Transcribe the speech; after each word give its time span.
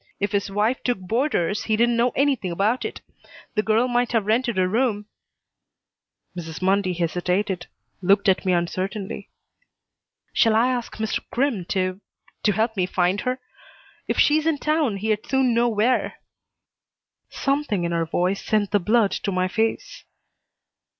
If 0.19 0.31
his 0.31 0.49
wife 0.49 0.81
took 0.81 0.97
boarders 0.99 1.65
he 1.65 1.77
didn't 1.77 1.95
know 1.95 2.11
anything 2.15 2.51
about 2.51 2.85
it. 2.85 3.01
The 3.53 3.61
girl 3.61 3.87
might 3.87 4.13
have 4.13 4.25
rented 4.25 4.57
a 4.57 4.67
room" 4.67 5.05
Mrs. 6.35 6.59
Mundy 6.59 6.93
hesitated, 6.93 7.67
looked 8.01 8.27
at 8.27 8.43
me 8.43 8.51
uncertainly. 8.51 9.29
"Shall 10.33 10.55
I 10.55 10.69
ask 10.69 10.95
Mr. 10.97 11.19
Crimm 11.29 11.65
to 11.65 12.01
to 12.41 12.51
help 12.51 12.75
me 12.75 12.87
find 12.87 13.21
her? 13.21 13.39
If 14.07 14.17
she's 14.17 14.47
in 14.47 14.57
town 14.57 14.97
he'd 14.97 15.23
soon 15.27 15.53
know 15.53 15.69
where." 15.69 16.15
Something 17.29 17.83
in 17.83 17.91
her 17.91 18.07
voice 18.07 18.43
sent 18.43 18.71
the 18.71 18.79
blood 18.79 19.11
to 19.11 19.31
my 19.31 19.47
face. 19.47 20.03